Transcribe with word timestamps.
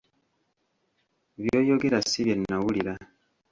Byoyogera 1.41 1.99
si 2.09 2.19
bye 2.25 2.35
nnawulira. 2.39 2.93